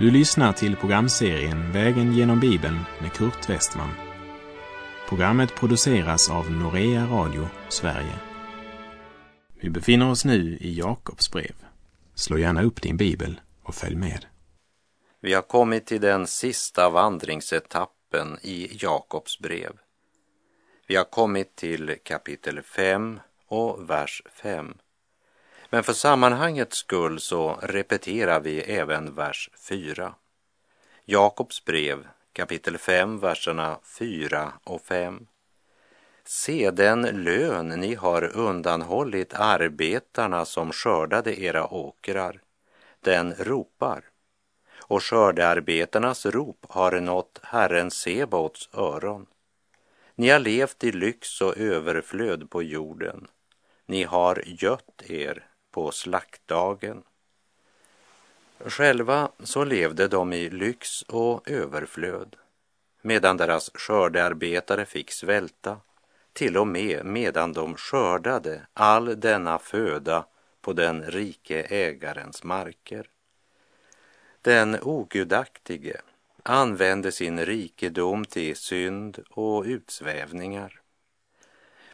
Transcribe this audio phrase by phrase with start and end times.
[0.00, 3.90] Du lyssnar till programserien Vägen genom Bibeln med Kurt Westman.
[5.08, 8.18] Programmet produceras av Norea Radio Sverige.
[9.60, 11.54] Vi befinner oss nu i Jakobs brev.
[12.14, 14.26] Slå gärna upp din bibel och följ med.
[15.20, 19.72] Vi har kommit till den sista vandringsetappen i Jakobs brev.
[20.86, 24.74] Vi har kommit till kapitel 5 och vers 5.
[25.72, 30.14] Men för sammanhangets skull så repeterar vi även vers 4.
[31.04, 35.26] Jakobs brev kapitel 5, verserna 4 och 5.
[36.24, 42.40] Se den lön ni har undanhållit arbetarna som skördade era åkrar,
[43.00, 44.04] den ropar.
[44.78, 49.26] Och skördearbetarnas rop har nått Herren Sebaots öron.
[50.14, 53.26] Ni har levt i lyx och överflöd på jorden.
[53.86, 57.02] Ni har gött er på slaktdagen.
[58.58, 62.36] Själva så levde de i lyx och överflöd,
[63.02, 65.80] medan deras skördearbetare fick svälta,
[66.32, 70.26] till och med medan de skördade all denna föda
[70.60, 73.10] på den rike ägarens marker.
[74.42, 76.00] Den ogudaktige
[76.42, 80.79] använde sin rikedom till synd och utsvävningar.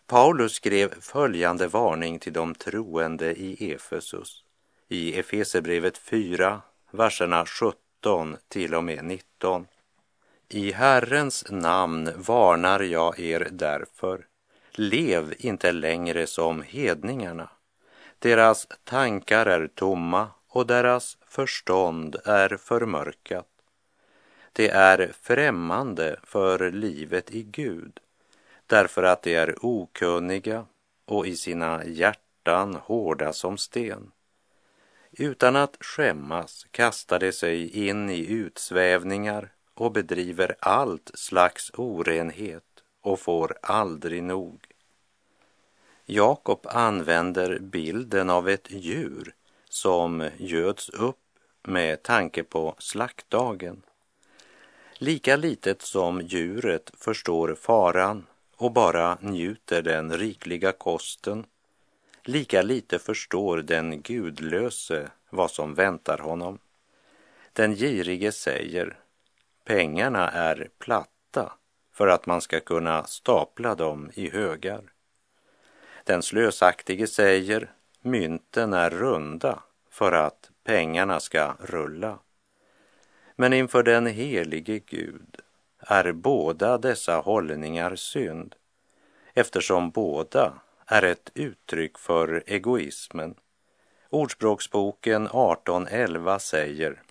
[0.08, 4.44] Paulus skrev följande varning till de troende i Efesus
[4.88, 9.66] i Efesebrevet 4, verserna 17 till och med 19.
[10.48, 14.26] I Herrens namn varnar jag er därför.
[14.72, 17.48] Lev inte längre som hedningarna.
[18.18, 23.48] Deras tankar är tomma och deras förstånd är förmörkat.
[24.52, 28.00] Det är främmande för livet i Gud
[28.66, 30.66] därför att de är okunniga
[31.04, 34.12] och i sina hjärtan hårda som sten.
[35.12, 42.64] Utan att skämmas kastar de sig in i utsvävningar och bedriver allt slags orenhet
[43.00, 44.60] och får aldrig nog.
[46.04, 49.34] Jakob använder bilden av ett djur
[49.68, 51.18] som göds upp
[51.62, 53.82] med tanke på slaktdagen.
[54.98, 61.46] Lika litet som djuret förstår faran och bara njuter den rikliga kosten,
[62.24, 66.58] lika lite förstår den gudlöse vad som väntar honom.
[67.52, 68.98] Den girige säger,
[69.64, 71.52] pengarna är platta
[71.92, 74.82] för att man ska kunna stapla dem i högar.
[76.04, 82.18] Den slösaktige säger, mynten är runda för att pengarna ska rulla.
[83.36, 85.40] Men inför den helige Gud
[85.86, 88.54] är båda dessa hållningar synd
[89.34, 90.52] eftersom båda
[90.86, 93.34] är ett uttryck för egoismen.
[94.10, 97.02] Ordspråksboken 18.11 säger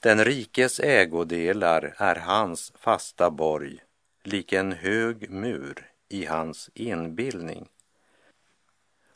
[0.00, 3.78] Den rikes ägodelar är hans fasta borg,
[4.22, 7.68] lik en hög mur i hans inbildning.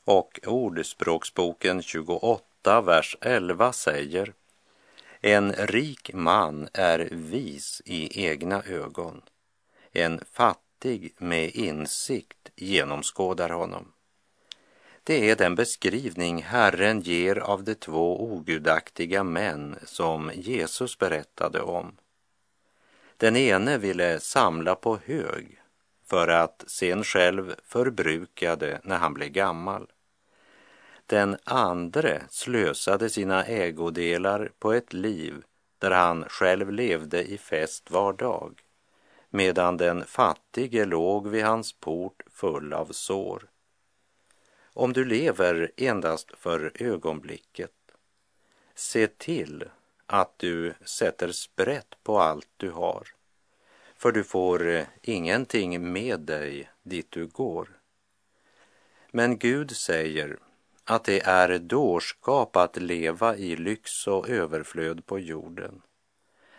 [0.05, 4.33] Och Ordspråksboken 28, vers 11 säger
[5.21, 9.23] en rik man är vis i egna ögon.
[9.93, 13.93] En fattig med insikt genomskådar honom.
[15.05, 21.97] Det är den beskrivning Herren ger av de två ogudaktiga män som Jesus berättade om.
[23.17, 25.61] Den ene ville samla på hög
[26.07, 29.87] för att sen själv förbruka det när han blev gammal.
[31.07, 35.43] Den andre slösade sina ägodelar på ett liv
[35.79, 38.61] där han själv levde i fest var dag,
[39.31, 43.49] medan den fattige låg vid hans port full av sår.
[44.73, 47.73] Om du lever endast för ögonblicket,
[48.75, 49.65] se till
[50.07, 53.09] att du sätter sprätt på allt du har,
[53.97, 57.69] för du får eh, ingenting med dig dit du går.
[59.11, 60.39] Men Gud säger
[60.87, 65.83] att det är dårskap att leva i lyx och överflöd på jorden.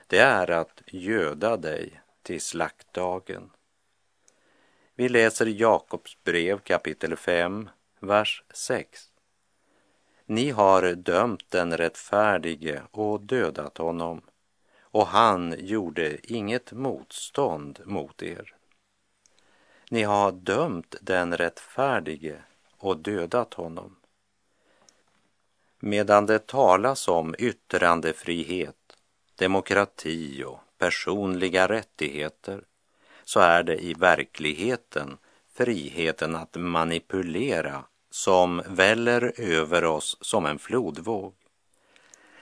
[0.07, 3.50] Det är att göda dig till slaktdagen.
[4.95, 7.69] Vi läser Jakobs brev kapitel 5,
[8.00, 9.12] vers 6.
[10.25, 14.21] Ni har dömt den rättfärdige och dödat honom
[14.81, 18.56] och han gjorde inget motstånd mot er.
[19.89, 22.44] Ni har dömt den rättfärdige
[22.77, 23.97] och dödat honom.
[25.79, 28.75] Medan det talas om yttrandefrihet,
[29.35, 32.62] demokrati och personliga rättigheter
[33.24, 35.18] så är det i verkligheten
[35.53, 41.33] friheten att manipulera som väller över oss som en flodvåg.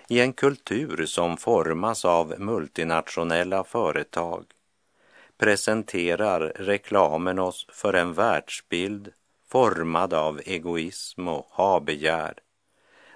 [0.09, 4.45] I en kultur som formas av multinationella företag
[5.37, 9.11] presenterar reklamen oss för en världsbild
[9.47, 12.33] formad av egoism och habegär,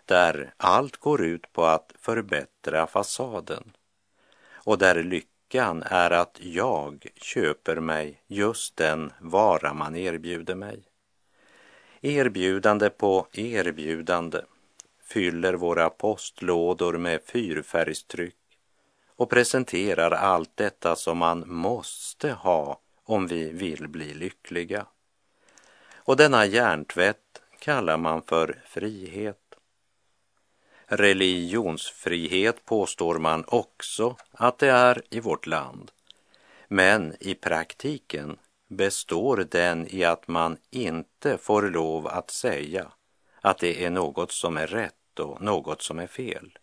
[0.09, 3.71] där allt går ut på att förbättra fasaden
[4.53, 10.83] och där lyckan är att jag köper mig just den vara man erbjuder mig.
[12.01, 14.41] Erbjudande på erbjudande
[15.03, 18.35] fyller våra postlådor med fyrfärgstryck
[19.15, 24.85] och presenterar allt detta som man måste ha om vi vill bli lyckliga.
[25.95, 29.48] Och denna hjärntvätt kallar man för frihet.
[30.91, 35.91] Religionsfrihet påstår man också att det är i vårt land.
[36.67, 38.37] Men i praktiken
[38.67, 42.91] består den i att man inte får lov att säga
[43.41, 46.57] att det är något som är rätt och något som är fel.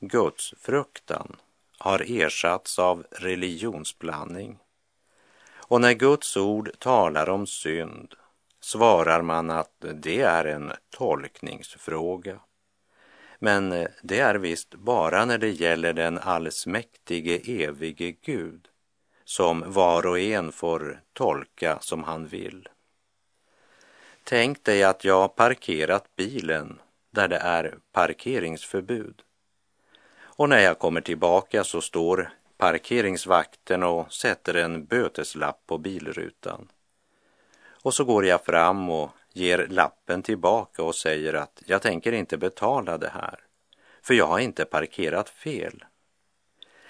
[0.00, 1.36] Guds fruktan
[1.78, 4.58] har ersatts av religionsblandning.
[5.52, 8.14] Och när Guds ord talar om synd
[8.60, 12.40] svarar man att det är en tolkningsfråga.
[13.42, 18.68] Men eh, det är visst bara när det gäller den allsmäktige evige Gud
[19.24, 22.68] som var och en får tolka som han vill.
[24.24, 29.22] Tänk dig att jag parkerat bilen där det är parkeringsförbud.
[30.20, 36.68] Och när jag kommer tillbaka så står parkeringsvakten och sätter en böteslapp på bilrutan.
[37.82, 42.38] Och så går jag fram och ger lappen tillbaka och säger att jag tänker inte
[42.38, 43.40] betala det här,
[44.02, 45.84] för jag har inte parkerat fel.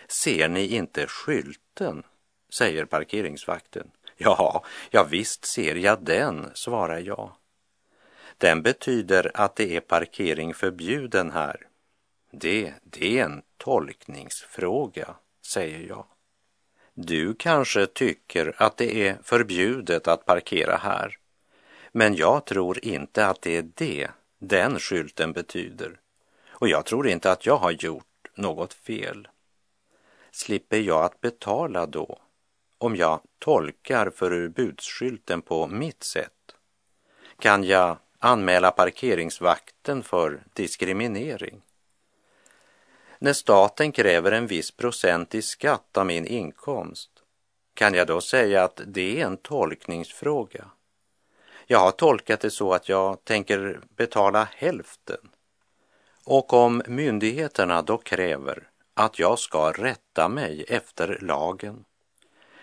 [0.09, 2.03] Ser ni inte skylten?
[2.53, 3.91] säger parkeringsvakten.
[4.17, 7.33] Ja, ja visst ser jag den, svarar jag.
[8.39, 11.67] Den betyder att det är parkering förbjuden här.
[12.33, 15.15] Det, det är en tolkningsfråga,
[15.47, 16.07] säger jag.
[16.95, 21.19] Du kanske tycker att det är förbjudet att parkera här,
[21.93, 24.09] men jag tror inte att det är det
[24.39, 26.01] den skylten betyder.
[26.49, 29.29] Och jag tror inte att jag har gjort något fel.
[30.31, 32.19] Slipper jag att betala då
[32.79, 36.55] om jag tolkar förbudsskylten på mitt sätt?
[37.39, 41.63] Kan jag anmäla parkeringsvakten för diskriminering?
[43.19, 47.11] När staten kräver en viss procent i skatt av min inkomst,
[47.75, 50.71] kan jag då säga att det är en tolkningsfråga?
[51.73, 55.31] Jag har tolkat det så att jag tänker betala hälften.
[56.25, 61.85] Och om myndigheterna då kräver att jag ska rätta mig efter lagen,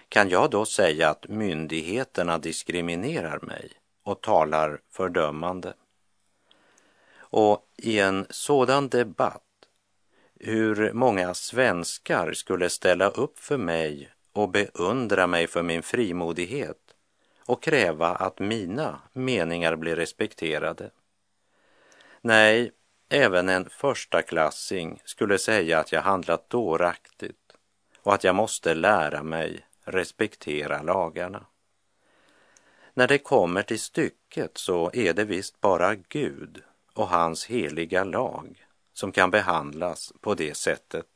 [0.09, 3.71] kan jag då säga att myndigheterna diskriminerar mig
[4.03, 5.73] och talar fördömande?
[7.17, 9.43] Och i en sådan debatt
[10.39, 16.86] hur många svenskar skulle ställa upp för mig och beundra mig för min frimodighet
[17.47, 20.91] och kräva att mina meningar blir respekterade.
[22.21, 22.71] Nej,
[23.09, 27.53] även en första klassing skulle säga att jag handlat dåraktigt
[28.03, 31.45] och att jag måste lära mig respektera lagarna.
[32.93, 38.65] När det kommer till stycket så är det visst bara Gud och hans heliga lag
[38.93, 41.07] som kan behandlas på det sättet.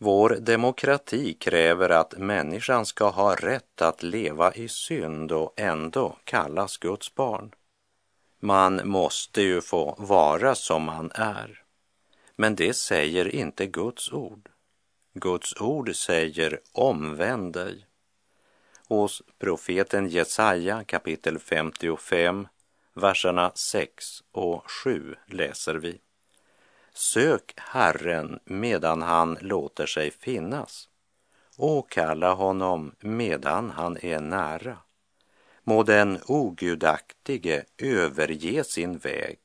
[0.00, 6.76] Vår demokrati kräver att människan ska ha rätt att leva i synd och ändå kallas
[6.76, 7.54] Guds barn.
[8.40, 11.62] Man måste ju få vara som man är.
[12.36, 14.48] Men det säger inte Guds ord.
[15.14, 17.86] Guds ord säger omvänd dig.
[18.88, 22.48] Hos profeten Jesaja kapitel 55,
[22.94, 26.00] verserna 6 och 7 läser vi.
[26.98, 30.88] Sök Herren medan han låter sig finnas.
[31.56, 34.78] Åkalla honom medan han är nära.
[35.64, 39.38] Må den ogudaktige överge sin väg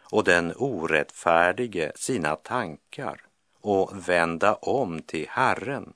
[0.00, 3.20] och den orättfärdige sina tankar
[3.60, 5.92] och vända om till Herren,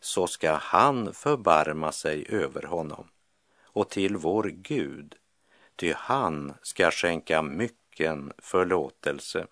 [0.00, 3.08] så ska han förbarma sig över honom
[3.62, 5.14] och till vår Gud,
[5.76, 9.46] ty han ska skänka mycken förlåtelse.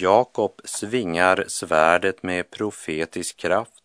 [0.00, 3.82] Jakob svingar svärdet med profetisk kraft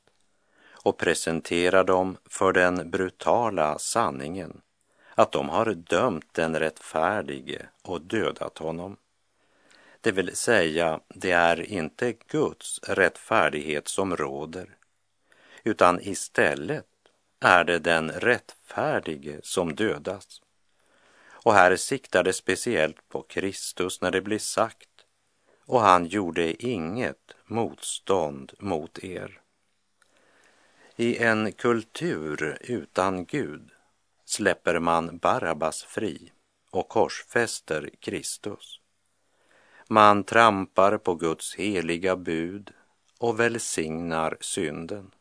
[0.72, 4.62] och presenterar dem för den brutala sanningen
[5.16, 8.98] att de har dömt den rättfärdige och dödat honom.
[10.02, 14.70] Det vill säga, det är inte Guds rättfärdighet som råder,
[15.64, 16.86] utan istället
[17.40, 20.42] är det den rättfärdige som dödas.
[21.26, 24.90] Och här siktar det speciellt på Kristus när det blir sagt
[25.66, 29.42] och han gjorde inget motstånd mot er.
[30.96, 33.72] I en kultur utan Gud
[34.26, 36.32] släpper man Barabbas fri
[36.72, 38.80] och korsfäster Kristus.
[39.88, 42.72] Man trampar på Guds heliga bud
[43.18, 45.12] och välsignar synden.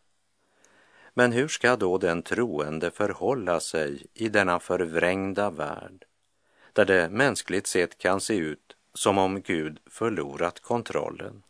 [1.15, 6.05] Men hur ska då den troende förhålla sig i denna förvrängda värld
[6.73, 11.43] där det mänskligt sett kan se ut som om Gud förlorat kontrollen?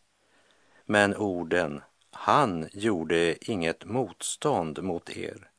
[0.84, 1.80] Men orden
[2.10, 5.50] ”han gjorde inget motstånd mot er”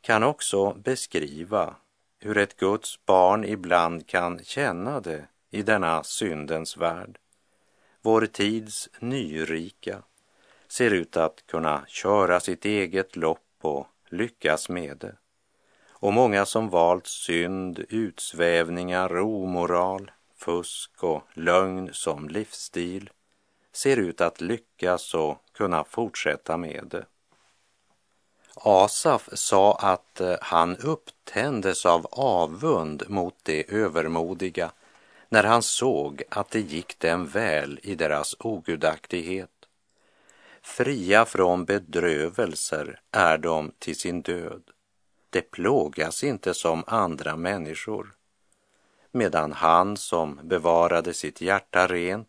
[0.00, 1.76] kan också beskriva
[2.18, 7.18] hur ett Guds barn ibland kan känna det i denna syndens värld.
[8.02, 10.02] Vår tids nyrika
[10.68, 15.16] ser ut att kunna köra sitt eget lopp och lyckas med det.
[15.88, 23.10] Och många som valt synd, utsvävningar, omoral, fusk och lögn som livsstil
[23.72, 27.06] ser ut att lyckas och kunna fortsätta med det.
[28.54, 34.70] Asaf sa att eh, han upptändes av avund mot de övermodiga
[35.28, 39.50] när han såg att det gick dem väl i deras ogudaktighet.
[40.62, 44.62] Fria från bedrövelser är de till sin död.
[45.30, 48.14] De plågas inte som andra människor,
[49.12, 52.28] medan han som bevarade sitt hjärta rent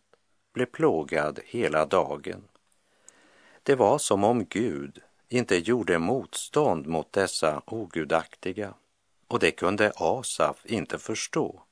[0.53, 2.43] blev plågad hela dagen.
[3.63, 8.73] Det var som om Gud inte gjorde motstånd mot dessa ogudaktiga
[9.27, 11.63] och det kunde Asaf inte förstå.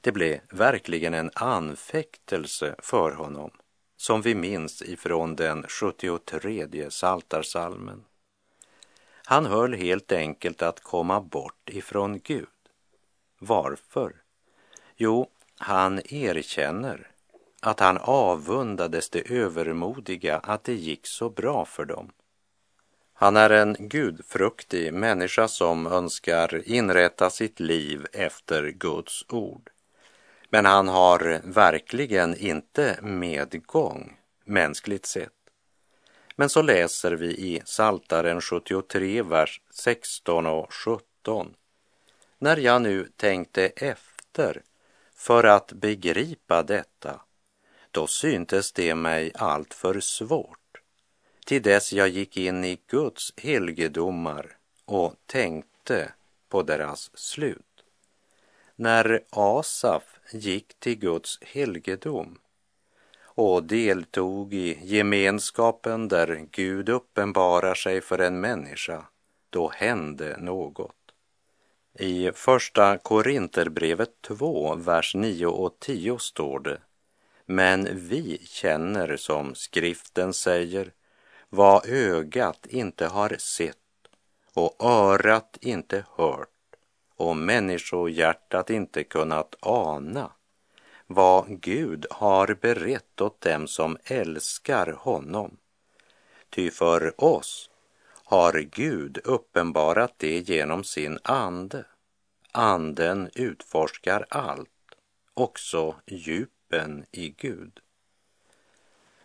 [0.00, 3.50] Det blev verkligen en anfäktelse för honom
[3.96, 8.04] som vi minns ifrån den 73 saltarsalmen.
[9.26, 12.46] Han höll helt enkelt att komma bort ifrån Gud.
[13.44, 14.12] Varför?
[14.96, 17.10] Jo, han erkänner
[17.60, 22.12] att han avundades det övermodiga att det gick så bra för dem.
[23.12, 29.70] Han är en gudfruktig människa som önskar inrätta sitt liv efter Guds ord.
[30.50, 35.32] Men han har verkligen inte medgång mänskligt sett.
[36.36, 41.54] Men så läser vi i Saltaren 73, vers 16 och 17.
[42.44, 44.62] När jag nu tänkte efter
[45.14, 47.20] för att begripa detta,
[47.90, 50.80] då syntes det mig alltför svårt
[51.46, 56.12] till dess jag gick in i Guds helgedomar och tänkte
[56.48, 57.84] på deras slut.
[58.76, 62.38] När Asaf gick till Guds helgedom
[63.20, 69.06] och deltog i gemenskapen där Gud uppenbarar sig för en människa,
[69.50, 71.03] då hände något.
[71.98, 76.80] I första Korinterbrevet 2, vers 9 och 10 står det
[77.46, 80.92] Men vi känner, som skriften säger,
[81.48, 83.76] vad ögat inte har sett
[84.54, 86.48] och örat inte hört
[87.16, 90.32] och människohjärtat inte kunnat ana
[91.06, 95.56] vad Gud har berett åt dem som älskar honom.
[96.50, 97.70] Ty för oss
[98.34, 101.84] har Gud uppenbarat det genom sin ande.
[102.52, 104.70] Anden utforskar allt,
[105.34, 107.80] också djupen i Gud.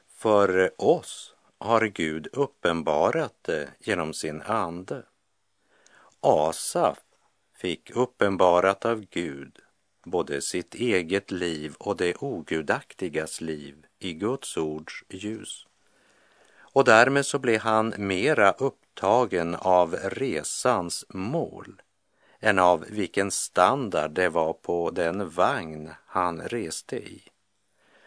[0.07, 5.03] För oss har Gud uppenbarat det genom sin ande.
[6.19, 6.99] Asaf
[7.55, 9.59] fick uppenbarat av Gud
[10.03, 15.65] både sitt eget liv och det ogudaktigas liv i Guds ords ljus.
[16.73, 18.51] Och därmed så blev han mera
[18.99, 21.81] upptagen av resans mål
[22.39, 27.23] än av vilken standard det var på den vagn han reste i.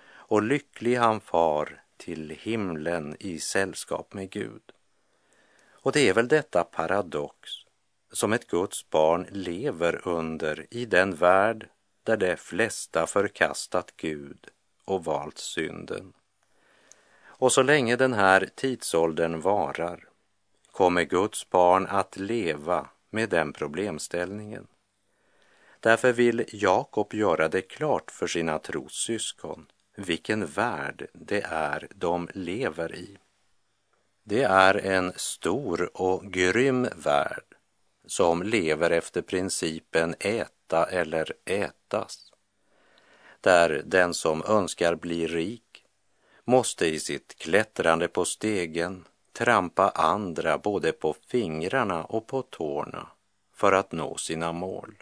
[0.04, 4.62] Och lycklig han far till himlen i sällskap med Gud.
[5.70, 7.50] Och det är väl detta paradox
[8.12, 11.68] som ett Guds barn lever under i den värld
[12.02, 14.49] där de flesta förkastat Gud
[14.84, 16.12] och valt synden.
[17.25, 20.12] Och så länge den här tidsåldern varar
[20.73, 24.67] kommer Guds barn att leva med den problemställningen.
[25.81, 32.95] Därför vill Jakob göra det klart för sina trossyskon vilken värld det är de lever
[32.95, 33.19] i.
[34.25, 37.45] Det är en stor och grym värld
[38.07, 42.33] som lever efter principen äta eller ätas.
[43.41, 45.85] Där den som önskar bli rik
[46.45, 53.07] måste i sitt klättrande på stegen trampa andra både på fingrarna och på tårna
[53.55, 54.95] för att nå sina mål.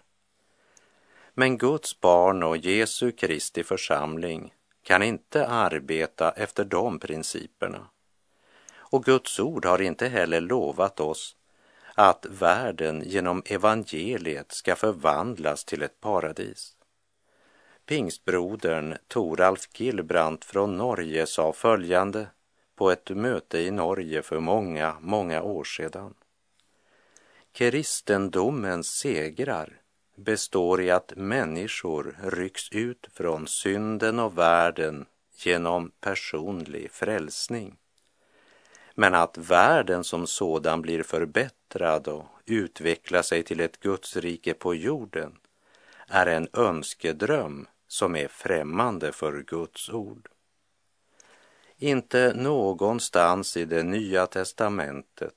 [1.35, 7.87] Men Guds barn och Jesu Kristi församling kan inte arbeta efter de principerna.
[8.73, 11.37] Och Guds ord har inte heller lovat oss
[11.95, 16.77] att världen genom evangeliet ska förvandlas till ett paradis.
[17.87, 22.27] Pingstbrodern Toralf Gilbrandt från Norge sa följande
[22.81, 26.15] på ett möte i Norge för många, många år sedan.
[27.53, 29.81] Kristendomens segrar
[30.17, 35.07] består i att människor rycks ut från synden och världen
[35.45, 37.77] genom personlig frälsning.
[38.95, 45.39] Men att världen som sådan blir förbättrad och utvecklar sig till ett Gudsrike på jorden
[46.09, 50.29] är en önskedröm som är främmande för Guds ord.
[51.83, 55.35] Inte någonstans i det nya testamentet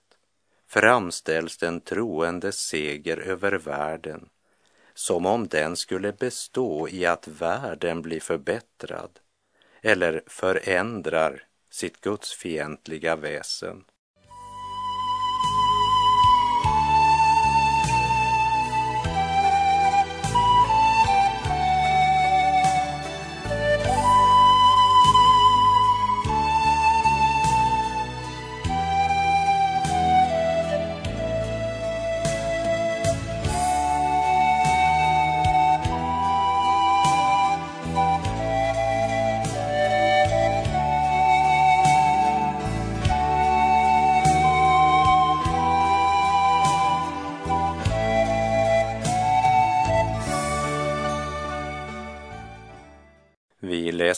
[0.67, 4.29] framställs den troendes seger över världen
[4.93, 9.19] som om den skulle bestå i att världen blir förbättrad
[9.81, 13.83] eller förändrar sitt gudsfientliga väsen.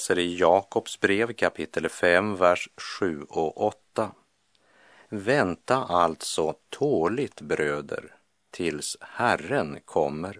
[0.09, 4.11] Läser i Jakobs brev kapitel 5, vers 7 och 8.
[5.09, 8.15] Vänta alltså tåligt bröder
[8.51, 10.39] tills Herren kommer.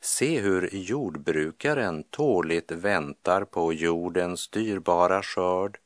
[0.00, 5.78] Se hur jordbrukaren tåligt väntar på jordens dyrbara skörd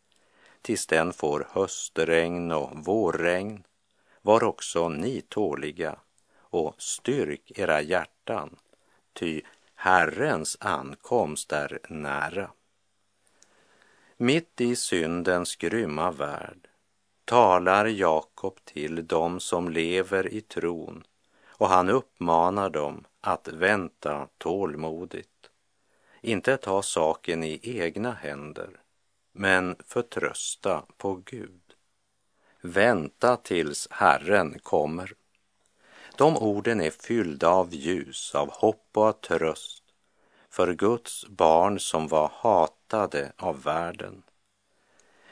[0.63, 3.65] tills den får höstregn och vårregn.
[4.23, 5.97] Var också ni tåliga
[6.39, 8.57] och styrk era hjärtan,
[9.13, 9.43] ty
[9.75, 12.51] Herrens ankomst är nära.
[14.23, 16.69] Mitt i syndens grymma värld
[17.25, 21.05] talar Jakob till dem som lever i tron
[21.47, 25.51] och han uppmanar dem att vänta tålmodigt.
[26.21, 28.71] Inte ta saken i egna händer,
[29.33, 31.75] men förtrösta på Gud.
[32.61, 35.13] Vänta tills Herren kommer.
[36.17, 39.82] De orden är fyllda av ljus, av hopp och av tröst
[40.53, 44.23] för Guds barn som var hatade av världen.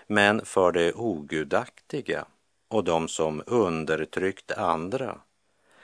[0.07, 2.25] Men för de ogudaktiga
[2.69, 5.21] och de som undertryckt andra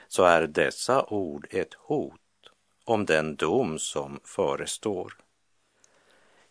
[0.07, 2.19] så är dessa ord ett hot
[2.85, 5.13] om den dom som förestår.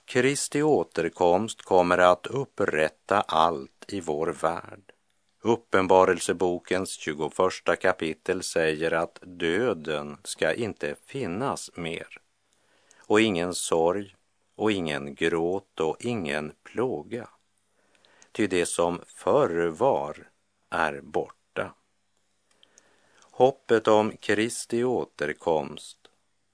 [0.05, 4.93] Kristi återkomst kommer att upprätta allt i vår värld.
[5.41, 12.21] Uppenbarelsebokens 21 kapitel säger att döden ska inte finnas mer
[13.07, 14.15] och ingen sorg
[14.55, 17.29] och ingen gråt och ingen plåga.
[18.33, 20.31] Ty det som förr var
[20.71, 21.75] är borta.
[23.31, 25.99] Hoppet om Kristi återkomst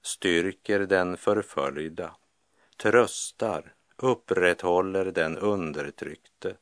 [0.01, 2.15] styrker den förföljda,
[2.77, 6.55] tröstar, upprätthåller den undertryckte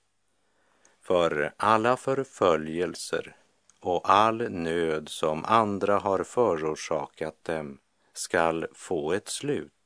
[1.01, 3.35] för alla förföljelser
[3.79, 7.79] och all nöd som andra har förorsakat dem
[8.13, 9.80] skall få ett slut.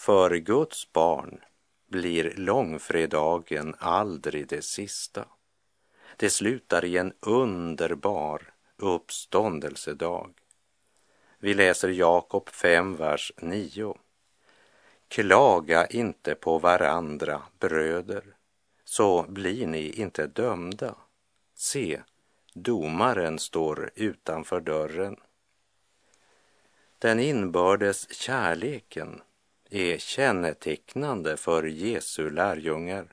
[0.00, 1.40] För Guds barn
[1.86, 5.24] blir långfredagen aldrig det sista.
[6.16, 10.34] Det slutar i en underbar uppståndelsedag.
[11.38, 13.96] Vi läser Jakob 5, vers 9.
[15.08, 18.24] Klaga inte på varandra, bröder,
[18.84, 20.94] så blir ni inte dömda.
[21.54, 22.00] Se,
[22.54, 25.16] domaren står utanför dörren.
[26.98, 29.22] Den inbördes kärleken
[29.70, 33.06] är kännetecknande för Jesu lärjungar.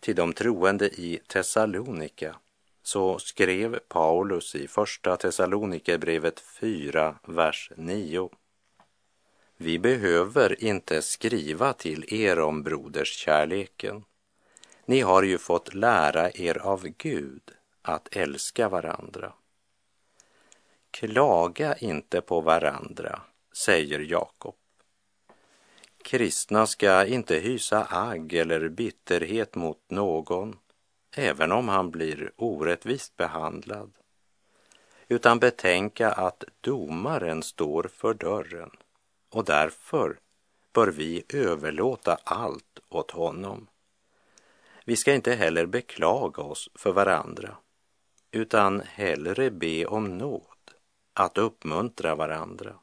[0.00, 2.36] Till de troende i Thessalonika
[2.82, 8.30] så skrev Paulus i Första Thessalonikerbrevet 4, vers 9.
[9.56, 14.04] Vi behöver inte skriva till er om broderskärleken
[14.84, 17.50] Ni har ju fått lära er av Gud
[17.82, 19.32] att älska varandra.
[20.90, 23.20] Klaga inte på varandra,
[23.52, 24.54] säger Jakob.
[26.04, 30.58] Kristna ska inte hysa agg eller bitterhet mot någon,
[31.16, 33.92] även om han blir orättvist behandlad,
[35.08, 38.70] utan betänka att domaren står för dörren
[39.30, 40.18] och därför
[40.72, 43.66] bör vi överlåta allt åt honom.
[44.84, 47.56] Vi ska inte heller beklaga oss för varandra,
[48.30, 50.70] utan hellre be om nåd
[51.14, 52.74] att uppmuntra varandra.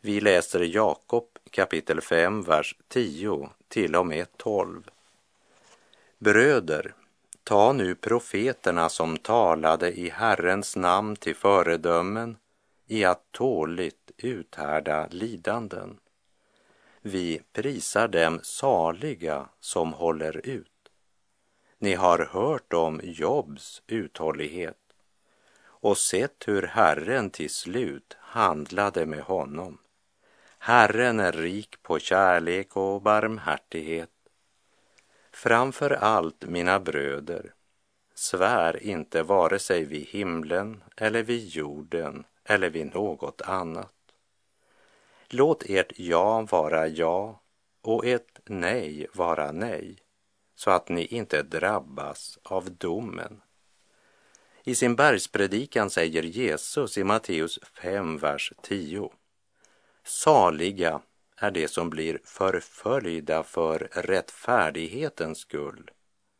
[0.00, 4.82] Vi läser Jakob kapitel 5, vers 10 till och med 12.
[6.18, 6.94] Bröder,
[7.44, 12.36] ta nu profeterna som talade i Herrens namn till föredömen
[12.86, 15.98] i att tåligt uthärda lidanden.
[17.00, 20.68] Vi prisar dem saliga som håller ut.
[21.78, 24.78] Ni har hört om Jobs uthållighet
[25.64, 29.78] och sett hur Herren till slut handlade med honom.
[30.64, 34.10] Herren är rik på kärlek och barmhärtighet.
[35.32, 37.54] Framför allt, mina bröder,
[38.14, 43.94] svär inte vare sig vid himlen eller vid jorden eller vid något annat.
[45.28, 47.40] Låt ert ja vara ja
[47.80, 49.98] och ett nej vara nej,
[50.54, 53.42] så att ni inte drabbas av domen.
[54.64, 59.10] I sin bergspredikan säger Jesus i Matteus 5, vers 10.
[60.04, 61.00] Saliga
[61.36, 65.90] är de som blir förföljda för rättfärdighetens skull.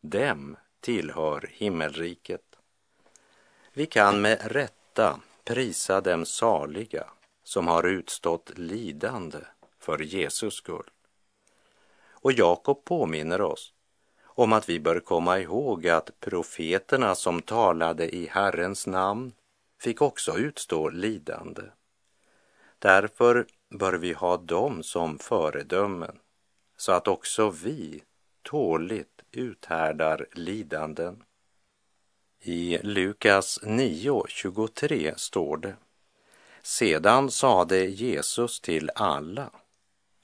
[0.01, 2.55] Dem tillhör himmelriket.
[3.73, 7.05] Vi kan med rätta prisa dem saliga
[7.43, 9.37] som har utstått lidande
[9.79, 10.89] för Jesus skull.
[12.09, 13.73] Och Jakob påminner oss
[14.23, 19.31] om att vi bör komma ihåg att profeterna som talade i Herrens namn
[19.79, 21.61] fick också utstå lidande.
[22.83, 26.19] Därför bör vi ha dem som föredömen
[26.77, 28.03] så att också vi
[28.41, 31.23] tåligt uthärdar lidanden.
[32.39, 35.75] I Lukas 9.23 står det
[36.61, 39.49] Sedan sade Jesus till alla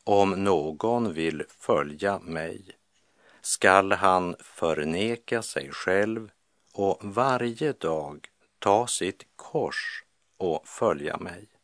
[0.03, 2.65] om någon vill följa mig
[3.41, 6.31] skall han förneka sig själv
[6.73, 8.27] och varje dag
[8.59, 10.03] ta sitt kors
[10.37, 11.58] och följa mig.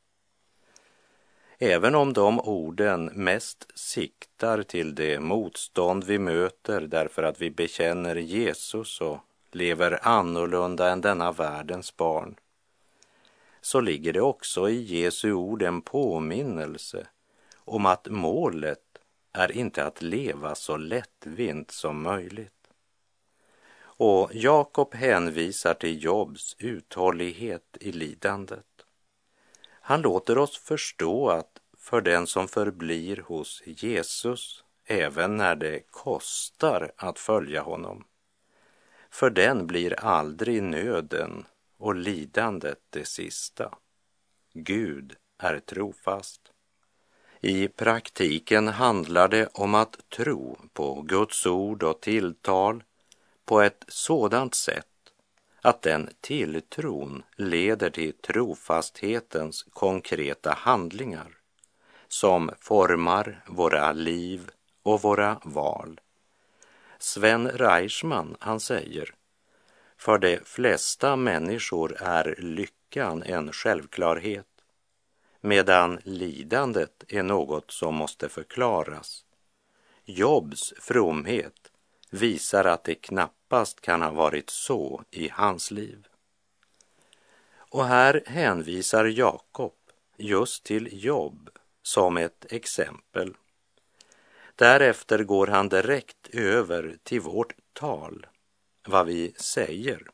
[1.60, 8.16] Även om de orden mest siktar till det motstånd vi möter därför att vi bekänner
[8.16, 9.20] Jesus och
[9.52, 12.36] lever annorlunda än denna världens barn,
[13.62, 17.08] så ligger det också i Jesu ord en påminnelse
[17.56, 18.80] om att målet
[19.34, 22.52] är inte att leva så lättvint som möjligt.
[23.98, 28.75] Och Jakob hänvisar till Jobs uthållighet i lidandet.
[29.88, 36.92] Han låter oss förstå att för den som förblir hos Jesus, även när det kostar
[36.98, 38.04] att följa honom,
[39.10, 41.46] för den blir aldrig nöden
[41.78, 43.78] och lidandet det sista.
[44.54, 46.42] Gud är trofast.
[47.42, 52.84] I praktiken handlar det om att tro på Guds ord och tilltal
[53.46, 54.95] på ett sådant sätt
[55.66, 61.38] att den tilltron leder till trofasthetens konkreta handlingar
[62.08, 64.50] som formar våra liv
[64.84, 66.00] och våra val.
[67.00, 69.14] Sven Reichman, han säger,
[69.98, 74.48] för de flesta människor är lyckan en självklarhet
[75.42, 79.26] medan lidandet är något som måste förklaras.
[80.04, 81.72] Jobs fromhet
[82.12, 86.08] visar att det knappt knappast kan ha varit så i hans liv.
[87.72, 89.74] Och här hänvisar Jakob
[90.18, 91.50] just till Jobb
[91.84, 93.36] som ett exempel.
[94.56, 98.26] Därefter går han direkt över till vårt tal,
[98.88, 100.08] vad vi säger.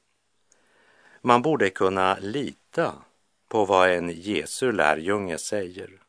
[1.21, 2.93] Man borde kunna lita
[3.47, 6.01] på vad en Jesu lärjunge säger.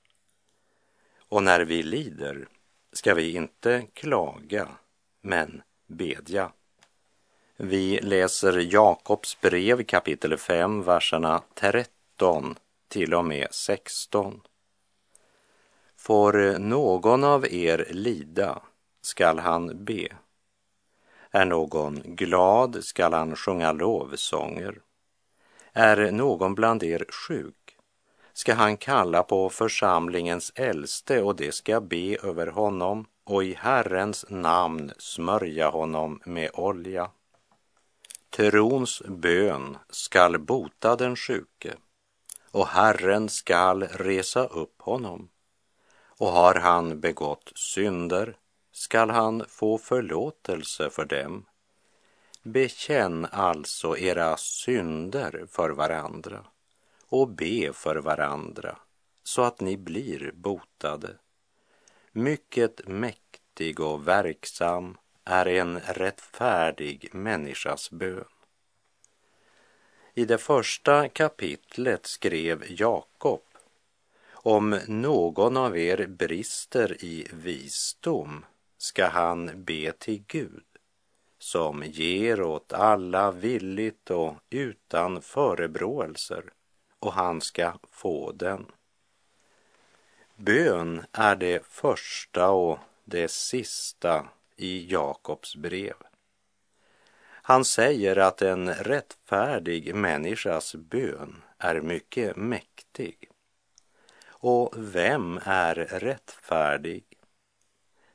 [1.29, 2.49] Och när vi lider
[2.93, 4.69] ska vi inte klaga,
[5.23, 6.53] men bedja.
[7.65, 12.57] Vi läser Jakobs brev kapitel 5, verserna 13
[12.89, 14.41] till och med 16.
[15.97, 18.63] Får någon av er lida
[19.03, 20.09] skall han be.
[21.31, 24.81] Är någon glad skall han sjunga lovsånger.
[25.73, 27.77] Är någon bland er sjuk
[28.33, 34.25] ska han kalla på församlingens äldste och det ska be över honom och i Herrens
[34.29, 37.11] namn smörja honom med olja.
[38.37, 41.75] Trons bön skall bota den sjuke
[42.51, 45.29] och Herren skall resa upp honom.
[46.07, 48.37] Och har han begått synder
[48.71, 51.47] skall han få förlåtelse för dem.
[52.43, 56.45] Bekänn alltså era synder för varandra
[57.09, 58.79] och be för varandra
[59.23, 61.17] så att ni blir botade.
[62.13, 68.25] Mycket mäktig och verksam är en rättfärdig människas bön.
[70.15, 73.43] I det första kapitlet skrev Jakob
[74.33, 78.45] om någon av er brister i visdom
[78.79, 80.65] ska han be till Gud
[81.39, 86.53] som ger åt alla villigt och utan förebråelser
[86.99, 88.67] och han ska få den.
[90.37, 94.29] Bön är det första och det sista
[94.63, 95.95] i Jakobs brev.
[97.45, 103.31] Han säger att en rättfärdig människas bön är mycket mäktig.
[104.29, 107.05] Och vem är rättfärdig?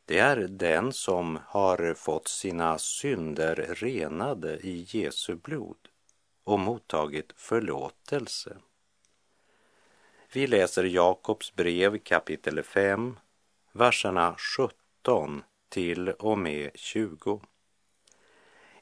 [0.05, 5.77] Det är den som har fått sina synder renade i Jesu blod
[6.43, 8.57] och mottagit förlåtelse.
[10.33, 13.19] Vi läser Jakobs brev kapitel 5,
[13.71, 17.41] verserna 17 till och med 20.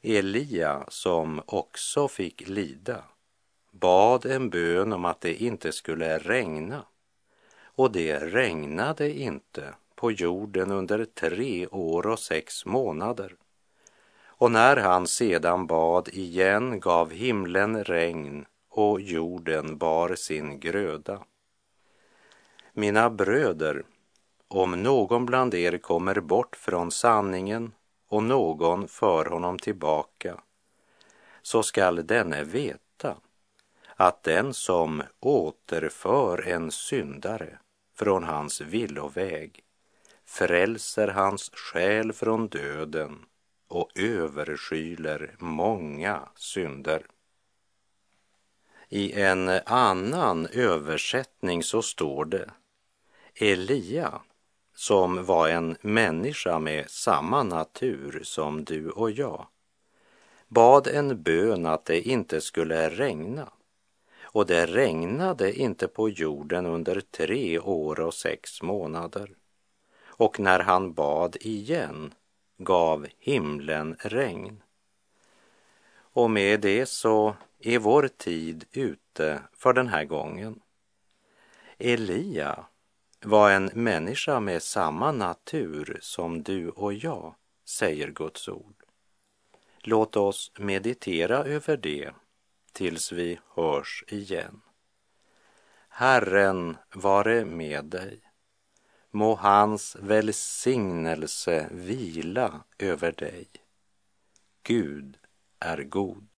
[0.01, 3.03] Elia, som också fick lida,
[3.71, 6.85] bad en bön om att det inte skulle regna.
[7.63, 13.35] Och det regnade inte på jorden under tre år och sex månader.
[14.37, 21.23] Och när han sedan bad igen gav himlen regn och jorden bar sin gröda.
[22.73, 23.83] Mina bröder,
[24.55, 27.73] om någon bland er kommer bort från sanningen
[28.07, 30.41] och någon för honom tillbaka,
[31.41, 33.17] så skall denne veta
[33.95, 37.59] att den som återför en syndare
[37.95, 39.63] från hans villoväg
[40.25, 43.25] frälser hans själ från döden
[43.67, 47.05] och överskyler många synder.
[48.89, 52.51] I en annan översättning så står det
[53.35, 54.21] Elia,
[54.75, 59.47] som var en människa med samma natur som du och jag,
[60.47, 63.49] bad en bön att det inte skulle regna.
[64.21, 69.29] Och det regnade inte på jorden under tre år och sex månader.
[70.05, 72.13] Och när han bad igen
[72.57, 74.63] gav himlen regn.
[75.97, 80.59] Och med det så är vår tid ute för den här gången.
[81.77, 82.65] Elia
[83.25, 87.35] var en människa med samma natur som du och jag,
[87.65, 88.83] säger Guds ord.
[89.79, 92.11] Låt oss meditera över det
[92.71, 94.61] tills vi hörs igen.
[95.89, 98.21] Herren vare med dig.
[99.11, 103.47] Må hans välsignelse vila över dig.
[104.63, 105.17] Gud
[105.59, 106.27] är god.